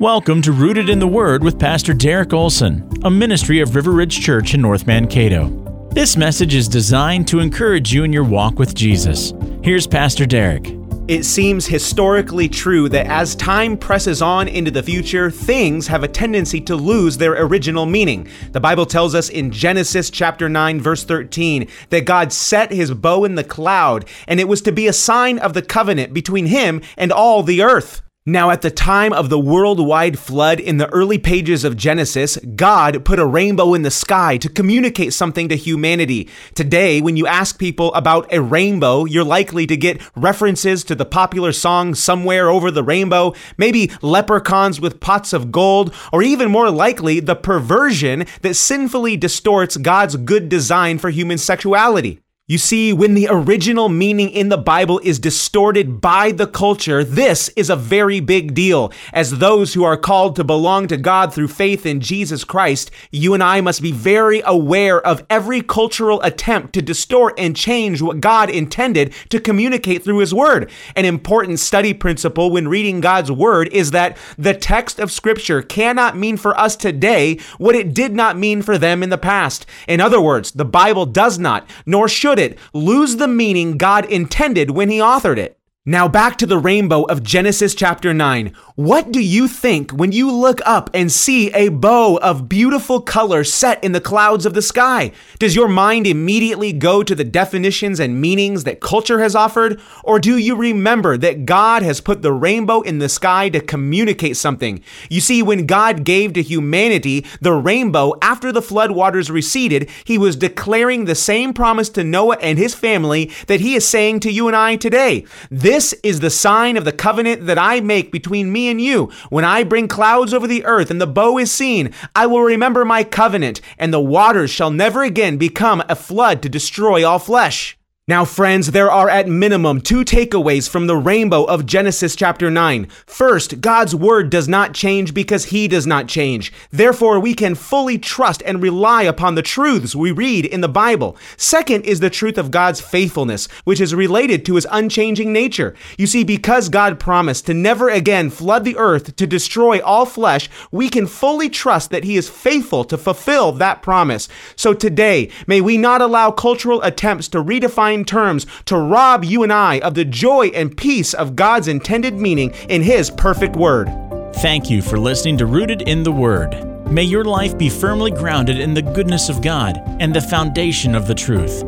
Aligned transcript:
Welcome 0.00 0.42
to 0.42 0.50
Rooted 0.50 0.88
in 0.88 0.98
the 0.98 1.06
Word 1.06 1.44
with 1.44 1.56
Pastor 1.56 1.94
Derek 1.94 2.32
Olson, 2.32 2.90
a 3.04 3.10
ministry 3.10 3.60
of 3.60 3.76
River 3.76 3.92
Ridge 3.92 4.20
Church 4.20 4.52
in 4.52 4.60
North 4.60 4.88
Mankato. 4.88 5.48
This 5.92 6.16
message 6.16 6.56
is 6.56 6.66
designed 6.66 7.28
to 7.28 7.38
encourage 7.38 7.92
you 7.92 8.02
in 8.02 8.12
your 8.12 8.24
walk 8.24 8.58
with 8.58 8.74
Jesus. 8.74 9.32
Here's 9.62 9.86
Pastor 9.86 10.26
Derek. 10.26 10.76
It 11.06 11.22
seems 11.24 11.68
historically 11.68 12.48
true 12.48 12.88
that 12.88 13.06
as 13.06 13.36
time 13.36 13.76
presses 13.76 14.20
on 14.20 14.48
into 14.48 14.72
the 14.72 14.82
future, 14.82 15.30
things 15.30 15.86
have 15.86 16.02
a 16.02 16.08
tendency 16.08 16.60
to 16.62 16.74
lose 16.74 17.16
their 17.16 17.40
original 17.44 17.86
meaning. 17.86 18.26
The 18.50 18.60
Bible 18.60 18.86
tells 18.86 19.14
us 19.14 19.28
in 19.28 19.52
Genesis 19.52 20.10
chapter 20.10 20.48
9 20.48 20.80
verse 20.80 21.04
13 21.04 21.68
that 21.90 22.04
God 22.04 22.32
set 22.32 22.72
his 22.72 22.92
bow 22.92 23.24
in 23.24 23.36
the 23.36 23.44
cloud 23.44 24.06
and 24.26 24.40
it 24.40 24.48
was 24.48 24.60
to 24.62 24.72
be 24.72 24.88
a 24.88 24.92
sign 24.92 25.38
of 25.38 25.54
the 25.54 25.62
covenant 25.62 26.12
between 26.12 26.46
him 26.46 26.82
and 26.96 27.12
all 27.12 27.44
the 27.44 27.62
earth. 27.62 28.02
Now, 28.26 28.48
at 28.48 28.62
the 28.62 28.70
time 28.70 29.12
of 29.12 29.28
the 29.28 29.38
worldwide 29.38 30.18
flood 30.18 30.58
in 30.58 30.78
the 30.78 30.88
early 30.94 31.18
pages 31.18 31.62
of 31.62 31.76
Genesis, 31.76 32.38
God 32.56 33.04
put 33.04 33.18
a 33.18 33.26
rainbow 33.26 33.74
in 33.74 33.82
the 33.82 33.90
sky 33.90 34.38
to 34.38 34.48
communicate 34.48 35.12
something 35.12 35.50
to 35.50 35.56
humanity. 35.56 36.30
Today, 36.54 37.02
when 37.02 37.18
you 37.18 37.26
ask 37.26 37.58
people 37.58 37.92
about 37.92 38.32
a 38.32 38.40
rainbow, 38.40 39.04
you're 39.04 39.24
likely 39.24 39.66
to 39.66 39.76
get 39.76 40.00
references 40.16 40.84
to 40.84 40.94
the 40.94 41.04
popular 41.04 41.52
song 41.52 41.94
Somewhere 41.94 42.48
Over 42.48 42.70
the 42.70 42.82
Rainbow, 42.82 43.34
maybe 43.58 43.90
leprechauns 44.00 44.80
with 44.80 45.00
pots 45.00 45.34
of 45.34 45.52
gold, 45.52 45.94
or 46.10 46.22
even 46.22 46.50
more 46.50 46.70
likely, 46.70 47.20
the 47.20 47.36
perversion 47.36 48.24
that 48.40 48.54
sinfully 48.54 49.18
distorts 49.18 49.76
God's 49.76 50.16
good 50.16 50.48
design 50.48 50.96
for 50.96 51.10
human 51.10 51.36
sexuality. 51.36 52.23
You 52.46 52.58
see, 52.58 52.92
when 52.92 53.14
the 53.14 53.28
original 53.30 53.88
meaning 53.88 54.28
in 54.28 54.50
the 54.50 54.58
Bible 54.58 55.00
is 55.02 55.18
distorted 55.18 56.02
by 56.02 56.30
the 56.30 56.46
culture, 56.46 57.02
this 57.02 57.48
is 57.56 57.70
a 57.70 57.74
very 57.74 58.20
big 58.20 58.52
deal. 58.52 58.92
As 59.14 59.38
those 59.38 59.72
who 59.72 59.82
are 59.82 59.96
called 59.96 60.36
to 60.36 60.44
belong 60.44 60.86
to 60.88 60.98
God 60.98 61.32
through 61.32 61.48
faith 61.48 61.86
in 61.86 62.02
Jesus 62.02 62.44
Christ, 62.44 62.90
you 63.10 63.32
and 63.32 63.42
I 63.42 63.62
must 63.62 63.80
be 63.80 63.92
very 63.92 64.42
aware 64.44 65.00
of 65.00 65.24
every 65.30 65.62
cultural 65.62 66.20
attempt 66.20 66.74
to 66.74 66.82
distort 66.82 67.32
and 67.38 67.56
change 67.56 68.02
what 68.02 68.20
God 68.20 68.50
intended 68.50 69.14
to 69.30 69.40
communicate 69.40 70.04
through 70.04 70.18
His 70.18 70.34
Word. 70.34 70.70
An 70.96 71.06
important 71.06 71.60
study 71.60 71.94
principle 71.94 72.50
when 72.50 72.68
reading 72.68 73.00
God's 73.00 73.32
Word 73.32 73.72
is 73.72 73.92
that 73.92 74.18
the 74.36 74.52
text 74.52 74.98
of 74.98 75.10
Scripture 75.10 75.62
cannot 75.62 76.14
mean 76.14 76.36
for 76.36 76.54
us 76.60 76.76
today 76.76 77.38
what 77.56 77.74
it 77.74 77.94
did 77.94 78.12
not 78.12 78.36
mean 78.36 78.60
for 78.60 78.76
them 78.76 79.02
in 79.02 79.08
the 79.08 79.16
past. 79.16 79.64
In 79.88 79.98
other 79.98 80.20
words, 80.20 80.50
the 80.50 80.66
Bible 80.66 81.06
does 81.06 81.38
not, 81.38 81.66
nor 81.86 82.06
should 82.06 82.33
it 82.38 82.58
lose 82.72 83.16
the 83.16 83.28
meaning 83.28 83.76
God 83.76 84.04
intended 84.06 84.70
when 84.70 84.88
he 84.88 84.98
authored 84.98 85.38
it. 85.38 85.58
Now 85.86 86.08
back 86.08 86.38
to 86.38 86.46
the 86.46 86.56
rainbow 86.56 87.02
of 87.02 87.22
Genesis 87.22 87.74
chapter 87.74 88.14
9. 88.14 88.54
What 88.74 89.12
do 89.12 89.20
you 89.20 89.46
think 89.46 89.90
when 89.90 90.12
you 90.12 90.32
look 90.32 90.62
up 90.64 90.88
and 90.94 91.12
see 91.12 91.52
a 91.52 91.68
bow 91.68 92.16
of 92.22 92.48
beautiful 92.48 93.02
color 93.02 93.44
set 93.44 93.84
in 93.84 93.92
the 93.92 94.00
clouds 94.00 94.46
of 94.46 94.54
the 94.54 94.62
sky? 94.62 95.12
Does 95.38 95.54
your 95.54 95.68
mind 95.68 96.06
immediately 96.06 96.72
go 96.72 97.02
to 97.02 97.14
the 97.14 97.22
definitions 97.22 98.00
and 98.00 98.18
meanings 98.18 98.64
that 98.64 98.80
culture 98.80 99.20
has 99.20 99.34
offered? 99.34 99.78
Or 100.02 100.18
do 100.18 100.38
you 100.38 100.56
remember 100.56 101.18
that 101.18 101.44
God 101.44 101.82
has 101.82 102.00
put 102.00 102.22
the 102.22 102.32
rainbow 102.32 102.80
in 102.80 102.98
the 102.98 103.10
sky 103.10 103.50
to 103.50 103.60
communicate 103.60 104.38
something? 104.38 104.82
You 105.10 105.20
see, 105.20 105.42
when 105.42 105.66
God 105.66 106.02
gave 106.02 106.32
to 106.32 106.42
humanity 106.42 107.26
the 107.42 107.52
rainbow 107.52 108.14
after 108.22 108.52
the 108.52 108.62
flood 108.62 108.92
waters 108.92 109.30
receded, 109.30 109.90
he 110.04 110.16
was 110.16 110.34
declaring 110.34 111.04
the 111.04 111.14
same 111.14 111.52
promise 111.52 111.90
to 111.90 112.04
Noah 112.04 112.38
and 112.40 112.56
his 112.56 112.74
family 112.74 113.30
that 113.48 113.60
he 113.60 113.74
is 113.74 113.86
saying 113.86 114.20
to 114.20 114.32
you 114.32 114.46
and 114.46 114.56
I 114.56 114.76
today. 114.76 115.26
This 115.50 115.73
this 115.74 115.92
is 116.04 116.20
the 116.20 116.30
sign 116.30 116.76
of 116.76 116.84
the 116.84 116.92
covenant 116.92 117.46
that 117.46 117.58
I 117.58 117.80
make 117.80 118.12
between 118.12 118.52
me 118.52 118.68
and 118.68 118.80
you. 118.80 119.10
When 119.28 119.44
I 119.44 119.64
bring 119.64 119.88
clouds 119.88 120.32
over 120.32 120.46
the 120.46 120.64
earth 120.64 120.88
and 120.88 121.00
the 121.00 121.06
bow 121.08 121.36
is 121.36 121.50
seen, 121.50 121.92
I 122.14 122.26
will 122.26 122.42
remember 122.42 122.84
my 122.84 123.02
covenant, 123.02 123.60
and 123.76 123.92
the 123.92 123.98
waters 123.98 124.52
shall 124.52 124.70
never 124.70 125.02
again 125.02 125.36
become 125.36 125.82
a 125.88 125.96
flood 125.96 126.42
to 126.42 126.48
destroy 126.48 127.04
all 127.04 127.18
flesh. 127.18 127.76
Now, 128.06 128.26
friends, 128.26 128.72
there 128.72 128.90
are 128.90 129.08
at 129.08 129.28
minimum 129.28 129.80
two 129.80 130.04
takeaways 130.04 130.68
from 130.68 130.88
the 130.88 130.96
rainbow 130.96 131.44
of 131.44 131.64
Genesis 131.64 132.14
chapter 132.14 132.50
9. 132.50 132.86
First, 133.06 133.62
God's 133.62 133.94
word 133.94 134.28
does 134.28 134.46
not 134.46 134.74
change 134.74 135.14
because 135.14 135.46
he 135.46 135.66
does 135.68 135.86
not 135.86 136.06
change. 136.06 136.52
Therefore, 136.70 137.18
we 137.18 137.32
can 137.32 137.54
fully 137.54 137.96
trust 137.96 138.42
and 138.44 138.60
rely 138.60 139.04
upon 139.04 139.36
the 139.36 139.42
truths 139.42 139.96
we 139.96 140.12
read 140.12 140.44
in 140.44 140.60
the 140.60 140.68
Bible. 140.68 141.16
Second 141.38 141.86
is 141.86 142.00
the 142.00 142.10
truth 142.10 142.36
of 142.36 142.50
God's 142.50 142.78
faithfulness, 142.78 143.48
which 143.64 143.80
is 143.80 143.94
related 143.94 144.44
to 144.44 144.56
his 144.56 144.66
unchanging 144.70 145.32
nature. 145.32 145.74
You 145.96 146.06
see, 146.06 146.24
because 146.24 146.68
God 146.68 147.00
promised 147.00 147.46
to 147.46 147.54
never 147.54 147.88
again 147.88 148.28
flood 148.28 148.64
the 148.66 148.76
earth 148.76 149.16
to 149.16 149.26
destroy 149.26 149.80
all 149.80 150.04
flesh, 150.04 150.50
we 150.70 150.90
can 150.90 151.06
fully 151.06 151.48
trust 151.48 151.90
that 151.90 152.04
he 152.04 152.18
is 152.18 152.28
faithful 152.28 152.84
to 152.84 152.98
fulfill 152.98 153.52
that 153.52 153.80
promise. 153.80 154.28
So 154.56 154.74
today, 154.74 155.30
may 155.46 155.62
we 155.62 155.78
not 155.78 156.02
allow 156.02 156.30
cultural 156.30 156.82
attempts 156.82 157.28
to 157.28 157.42
redefine 157.42 157.93
terms 158.02 158.46
to 158.64 158.78
rob 158.78 159.24
you 159.24 159.42
and 159.42 159.52
I 159.52 159.80
of 159.80 159.92
the 159.92 160.06
joy 160.06 160.46
and 160.54 160.74
peace 160.74 161.12
of 161.12 161.36
God's 161.36 161.68
intended 161.68 162.14
meaning 162.14 162.54
in 162.70 162.80
His 162.80 163.10
perfect 163.10 163.56
Word. 163.56 163.90
Thank 164.36 164.70
you 164.70 164.80
for 164.80 164.98
listening 164.98 165.36
to 165.36 165.44
Rooted 165.44 165.82
in 165.82 166.02
the 166.02 166.12
Word. 166.12 166.90
May 166.90 167.04
your 167.04 167.24
life 167.24 167.58
be 167.58 167.68
firmly 167.68 168.10
grounded 168.10 168.58
in 168.58 168.72
the 168.72 168.80
goodness 168.80 169.28
of 169.28 169.42
God 169.42 169.78
and 170.00 170.14
the 170.14 170.22
foundation 170.22 170.94
of 170.94 171.06
the 171.06 171.14
truth. 171.14 171.60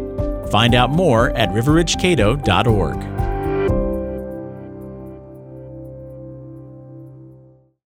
Find 0.50 0.74
out 0.74 0.90
more 0.90 1.30
at 1.36 1.50
riverridgecato.org. 1.50 3.25